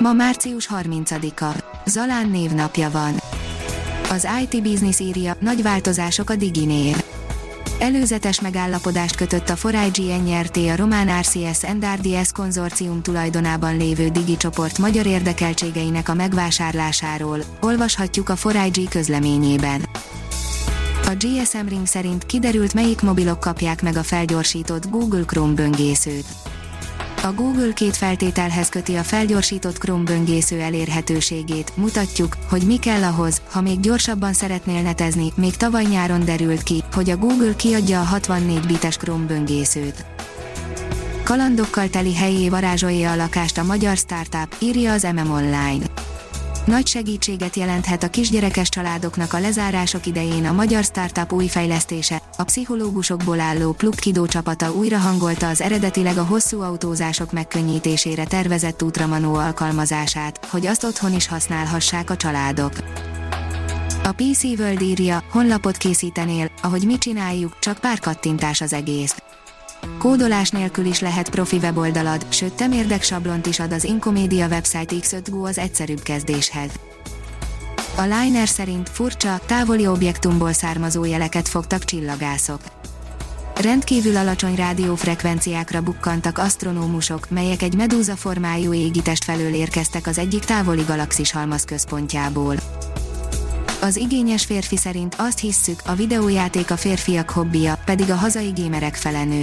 Ma 0.00 0.12
március 0.12 0.68
30-a. 0.74 1.64
Zalán 1.86 2.30
névnapja 2.30 2.90
van. 2.90 3.14
Az 4.10 4.28
IT 4.42 4.62
Business 4.62 4.98
írja, 5.00 5.36
nagy 5.40 5.62
változások 5.62 6.30
a 6.30 6.36
Diginél. 6.36 6.96
Előzetes 7.78 8.40
megállapodást 8.40 9.16
kötött 9.16 9.48
a 9.48 9.70
4 9.70 10.22
NRT 10.24 10.56
a 10.56 10.76
román 10.76 11.20
RCS 11.20 11.60
NRDS 11.80 12.32
konzorcium 12.32 13.02
tulajdonában 13.02 13.76
lévő 13.76 14.08
Digi 14.08 14.36
csoport 14.36 14.78
magyar 14.78 15.06
érdekeltségeinek 15.06 16.08
a 16.08 16.14
megvásárlásáról, 16.14 17.38
olvashatjuk 17.60 18.28
a 18.28 18.36
4 18.52 18.88
közleményében. 18.88 19.88
A 21.06 21.14
GSM 21.18 21.66
Ring 21.68 21.86
szerint 21.86 22.26
kiderült 22.26 22.74
melyik 22.74 23.02
mobilok 23.02 23.40
kapják 23.40 23.82
meg 23.82 23.96
a 23.96 24.02
felgyorsított 24.02 24.90
Google 24.90 25.24
Chrome 25.24 25.54
böngészőt. 25.54 26.49
A 27.22 27.32
Google 27.32 27.72
két 27.72 27.96
feltételhez 27.96 28.68
köti 28.68 28.94
a 28.94 29.02
felgyorsított 29.02 29.78
Chrome 29.78 30.04
böngésző 30.04 30.60
elérhetőségét, 30.60 31.76
mutatjuk, 31.76 32.36
hogy 32.48 32.62
mi 32.62 32.76
kell 32.78 33.02
ahhoz, 33.02 33.40
ha 33.50 33.60
még 33.60 33.80
gyorsabban 33.80 34.32
szeretnél 34.32 34.82
netezni, 34.82 35.32
még 35.34 35.56
tavaly 35.56 35.84
nyáron 35.84 36.24
derült 36.24 36.62
ki, 36.62 36.82
hogy 36.92 37.10
a 37.10 37.16
Google 37.16 37.54
kiadja 37.56 38.00
a 38.00 38.04
64 38.04 38.66
bites 38.66 38.96
Chrome 38.96 39.26
böngészőt. 39.26 40.04
Kalandokkal 41.24 41.88
teli 41.88 42.14
helyé 42.14 42.48
varázsolja 42.48 43.10
a 43.10 43.16
lakást 43.16 43.58
a 43.58 43.64
magyar 43.64 43.96
startup, 43.96 44.56
írja 44.58 44.92
az 44.92 45.02
MM 45.02 45.30
Online. 45.30 45.84
Nagy 46.64 46.86
segítséget 46.86 47.56
jelenthet 47.56 48.02
a 48.02 48.08
kisgyerekes 48.08 48.68
családoknak 48.68 49.32
a 49.32 49.40
lezárások 49.40 50.06
idején 50.06 50.46
a 50.46 50.52
magyar 50.52 50.84
startup 50.84 51.32
új 51.32 51.46
fejlesztése, 51.46 52.22
a 52.36 52.44
pszichológusokból 52.44 53.40
álló 53.40 53.72
Plug 53.72 54.28
csapata 54.28 54.72
újra 54.72 54.98
hangolta 54.98 55.48
az 55.48 55.60
eredetileg 55.60 56.16
a 56.16 56.24
hosszú 56.24 56.60
autózások 56.60 57.32
megkönnyítésére 57.32 58.24
tervezett 58.24 58.82
útramanó 58.82 59.34
alkalmazását, 59.34 60.46
hogy 60.46 60.66
azt 60.66 60.84
otthon 60.84 61.14
is 61.14 61.28
használhassák 61.28 62.10
a 62.10 62.16
családok. 62.16 62.72
A 64.02 64.12
PC 64.12 64.42
World 64.42 64.80
írja, 64.80 65.24
honlapot 65.30 65.76
készítenél, 65.76 66.50
ahogy 66.62 66.82
mi 66.86 66.98
csináljuk, 66.98 67.58
csak 67.58 67.78
pár 67.78 67.98
kattintás 67.98 68.60
az 68.60 68.72
egész. 68.72 69.19
Kódolás 70.00 70.50
nélkül 70.50 70.84
is 70.84 71.00
lehet 71.00 71.30
profi 71.30 71.56
weboldalad, 71.56 72.26
sőt 72.28 72.52
temérdek 72.52 73.02
sablont 73.02 73.46
is 73.46 73.60
ad 73.60 73.72
az 73.72 73.84
Incomedia 73.84 74.46
website 74.46 74.94
X5 75.00 75.26
Go 75.30 75.44
az 75.44 75.58
egyszerűbb 75.58 76.02
kezdéshez. 76.02 76.70
A 77.96 78.02
Liner 78.02 78.48
szerint 78.48 78.88
furcsa, 78.88 79.40
távoli 79.46 79.86
objektumból 79.86 80.52
származó 80.52 81.04
jeleket 81.04 81.48
fogtak 81.48 81.84
csillagászok. 81.84 82.60
Rendkívül 83.62 84.16
alacsony 84.16 84.54
rádiófrekvenciákra 84.54 85.80
bukkantak 85.80 86.38
asztronómusok, 86.38 87.30
melyek 87.30 87.62
egy 87.62 87.74
medúza 87.74 88.16
formájú 88.16 88.72
égitest 88.72 89.24
felől 89.24 89.54
érkeztek 89.54 90.06
az 90.06 90.18
egyik 90.18 90.44
távoli 90.44 90.82
galaxis 90.82 91.32
halmaz 91.32 91.64
központjából. 91.64 92.56
Az 93.80 93.96
igényes 93.96 94.44
férfi 94.44 94.76
szerint 94.76 95.14
azt 95.18 95.38
hisszük, 95.38 95.80
a 95.86 95.94
videójáték 95.94 96.70
a 96.70 96.76
férfiak 96.76 97.30
hobbija, 97.30 97.78
pedig 97.84 98.10
a 98.10 98.16
hazai 98.16 98.50
gémerek 98.50 98.94
felenő. 98.94 99.42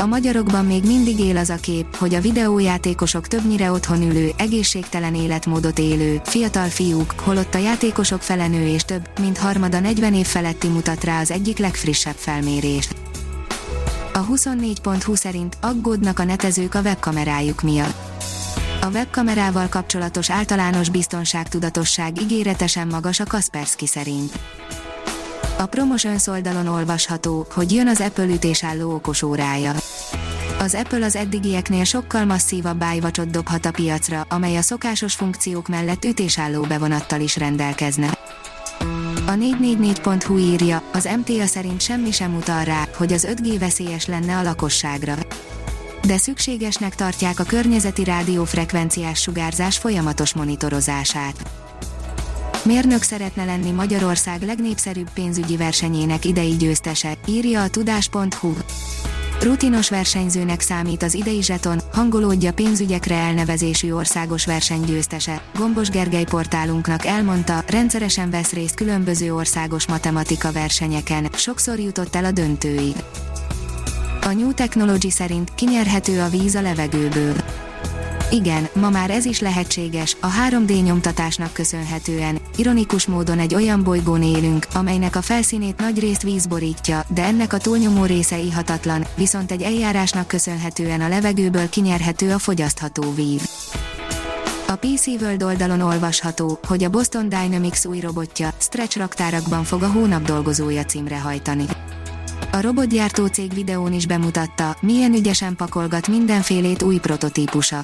A 0.00 0.06
magyarokban 0.06 0.64
még 0.64 0.84
mindig 0.84 1.18
él 1.18 1.36
az 1.36 1.50
a 1.50 1.56
kép, 1.56 1.96
hogy 1.96 2.14
a 2.14 2.20
videójátékosok 2.20 3.26
többnyire 3.26 3.70
otthon 3.70 4.02
ülő, 4.02 4.30
egészségtelen 4.36 5.14
életmódot 5.14 5.78
élő, 5.78 6.20
fiatal 6.24 6.68
fiúk, 6.68 7.14
holott 7.16 7.54
a 7.54 7.58
játékosok 7.58 8.22
felenő 8.22 8.66
és 8.66 8.82
több, 8.82 9.08
mint 9.20 9.38
harmada 9.38 9.80
40 9.80 10.14
év 10.14 10.26
feletti 10.26 10.68
mutat 10.68 11.04
rá 11.04 11.20
az 11.20 11.30
egyik 11.30 11.58
legfrissebb 11.58 12.14
felmérés. 12.16 12.88
A 14.12 14.26
24.20 14.26 15.16
szerint 15.16 15.56
aggódnak 15.60 16.18
a 16.18 16.24
netezők 16.24 16.74
a 16.74 16.80
webkamerájuk 16.80 17.62
miatt. 17.62 17.96
A 18.80 18.86
webkamerával 18.86 19.68
kapcsolatos 19.68 20.30
általános 20.30 20.88
biztonságtudatosság 20.88 22.20
ígéretesen 22.20 22.86
magas 22.86 23.20
a 23.20 23.24
Kaspersky 23.24 23.86
szerint. 23.86 24.38
A 25.58 25.66
Promotions 25.66 26.26
oldalon 26.26 26.66
olvasható, 26.66 27.46
hogy 27.54 27.72
jön 27.72 27.88
az 27.88 28.00
Apple 28.00 28.24
ütésálló 28.24 28.94
okos 28.94 29.22
órája. 29.22 29.74
Az 30.58 30.74
Apple 30.74 31.04
az 31.04 31.16
eddigieknél 31.16 31.84
sokkal 31.84 32.24
masszívabb 32.24 32.84
iWatch-ot 32.94 33.30
dobhat 33.30 33.66
a 33.66 33.70
piacra, 33.70 34.26
amely 34.28 34.56
a 34.56 34.62
szokásos 34.62 35.14
funkciók 35.14 35.68
mellett 35.68 36.04
ütésálló 36.04 36.62
bevonattal 36.62 37.20
is 37.20 37.36
rendelkezne. 37.36 38.18
A 39.26 39.30
444.hu 39.30 40.38
írja, 40.38 40.82
az 40.92 41.08
MTA 41.16 41.46
szerint 41.46 41.80
semmi 41.80 42.10
sem 42.10 42.34
utal 42.34 42.64
rá, 42.64 42.88
hogy 42.96 43.12
az 43.12 43.26
5G 43.30 43.56
veszélyes 43.58 44.06
lenne 44.06 44.36
a 44.36 44.42
lakosságra. 44.42 45.14
De 46.06 46.16
szükségesnek 46.16 46.94
tartják 46.94 47.40
a 47.40 47.44
környezeti 47.44 48.04
rádiófrekvenciás 48.04 49.20
sugárzás 49.20 49.78
folyamatos 49.78 50.34
monitorozását. 50.34 51.66
Mérnök 52.68 53.02
szeretne 53.02 53.44
lenni 53.44 53.70
Magyarország 53.70 54.42
legnépszerűbb 54.42 55.10
pénzügyi 55.10 55.56
versenyének 55.56 56.24
idei 56.24 56.56
győztese, 56.56 57.18
írja 57.26 57.62
a 57.62 57.68
tudás.hu. 57.68 58.52
Rutinos 59.42 59.90
versenyzőnek 59.90 60.60
számít 60.60 61.02
az 61.02 61.14
idei 61.14 61.42
zseton, 61.42 61.80
hangolódja 61.92 62.52
pénzügyekre 62.52 63.14
elnevezésű 63.14 63.92
országos 63.92 64.46
versenygyőztese. 64.46 65.42
Gombos 65.54 65.90
Gergely 65.90 66.24
portálunknak 66.24 67.04
elmondta, 67.04 67.64
rendszeresen 67.66 68.30
vesz 68.30 68.52
részt 68.52 68.74
különböző 68.74 69.34
országos 69.34 69.86
matematika 69.86 70.52
versenyeken, 70.52 71.28
sokszor 71.32 71.78
jutott 71.78 72.14
el 72.14 72.24
a 72.24 72.32
döntőig. 72.32 72.94
A 74.22 74.32
New 74.32 74.52
Technology 74.52 75.10
szerint 75.10 75.54
kinyerhető 75.54 76.20
a 76.20 76.28
víz 76.28 76.54
a 76.54 76.60
levegőből. 76.60 77.34
Igen, 78.30 78.68
ma 78.74 78.90
már 78.90 79.10
ez 79.10 79.24
is 79.24 79.40
lehetséges, 79.40 80.16
a 80.20 80.26
3D 80.26 80.82
nyomtatásnak 80.82 81.52
köszönhetően. 81.52 82.38
Ironikus 82.56 83.06
módon 83.06 83.38
egy 83.38 83.54
olyan 83.54 83.82
bolygón 83.82 84.22
élünk, 84.22 84.66
amelynek 84.74 85.16
a 85.16 85.22
felszínét 85.22 85.78
nagy 85.78 85.98
részt 85.98 86.22
víz 86.22 86.46
borítja, 86.46 87.04
de 87.14 87.24
ennek 87.24 87.52
a 87.52 87.58
túlnyomó 87.58 88.04
része 88.04 88.38
ihatatlan, 88.38 89.06
viszont 89.16 89.50
egy 89.50 89.62
eljárásnak 89.62 90.26
köszönhetően 90.26 91.00
a 91.00 91.08
levegőből 91.08 91.68
kinyerhető 91.68 92.32
a 92.32 92.38
fogyasztható 92.38 93.14
víz. 93.14 93.50
A 94.66 94.74
PC 94.74 95.06
World 95.06 95.42
oldalon 95.42 95.80
olvasható, 95.80 96.58
hogy 96.66 96.84
a 96.84 96.90
Boston 96.90 97.28
Dynamics 97.28 97.84
új 97.84 98.00
robotja 98.00 98.50
stretch 98.58 98.98
raktárakban 98.98 99.64
fog 99.64 99.82
a 99.82 99.90
hónap 99.90 100.22
dolgozója 100.22 100.84
címre 100.84 101.18
hajtani. 101.18 101.64
A 102.52 102.60
robotgyártó 102.60 103.26
cég 103.26 103.54
videón 103.54 103.92
is 103.92 104.06
bemutatta, 104.06 104.76
milyen 104.80 105.14
ügyesen 105.14 105.56
pakolgat 105.56 106.08
mindenfélét 106.08 106.82
új 106.82 106.98
prototípusa. 106.98 107.80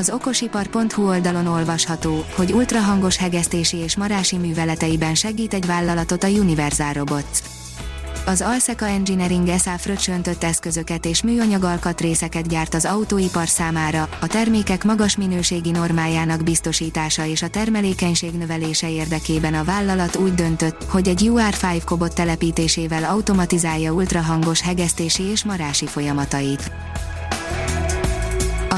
Az 0.00 0.10
okosipar.hu 0.10 1.08
oldalon 1.08 1.46
olvasható, 1.46 2.24
hogy 2.36 2.52
ultrahangos 2.52 3.16
hegesztési 3.16 3.76
és 3.76 3.96
marási 3.96 4.36
műveleteiben 4.36 5.14
segít 5.14 5.54
egy 5.54 5.66
vállalatot 5.66 6.24
a 6.24 6.28
Universal 6.28 6.92
Robots. 6.92 7.38
Az 8.26 8.40
Alseca 8.40 8.86
Engineering 8.86 9.48
SA 9.58 9.78
fröccsöntött 9.78 10.44
eszközöket 10.44 11.06
és 11.06 11.22
műanyag 11.22 11.64
alkatrészeket 11.64 12.48
gyárt 12.48 12.74
az 12.74 12.84
autóipar 12.84 13.48
számára, 13.48 14.08
a 14.20 14.26
termékek 14.26 14.84
magas 14.84 15.16
minőségi 15.16 15.70
normájának 15.70 16.42
biztosítása 16.42 17.26
és 17.26 17.42
a 17.42 17.48
termelékenység 17.48 18.32
növelése 18.32 18.90
érdekében 18.90 19.54
a 19.54 19.64
vállalat 19.64 20.16
úgy 20.16 20.34
döntött, 20.34 20.84
hogy 20.88 21.08
egy 21.08 21.30
UR5 21.32 21.82
kobot 21.84 22.14
telepítésével 22.14 23.04
automatizálja 23.04 23.92
ultrahangos 23.92 24.60
hegesztési 24.60 25.22
és 25.22 25.44
marási 25.44 25.86
folyamatait. 25.86 26.70